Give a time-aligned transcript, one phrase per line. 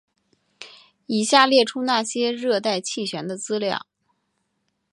[1.05, 3.85] 以下列出那些热带气旋的资料。